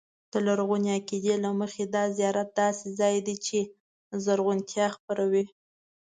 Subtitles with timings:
[0.31, 3.59] د لرغوني عقیدې له مخې دا زیارت داسې ځای دی چې
[4.23, 5.43] زرغونتیا خپروي.